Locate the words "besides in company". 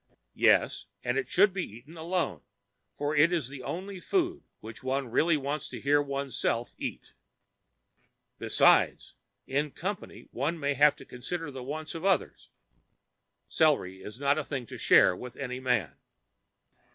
8.39-10.27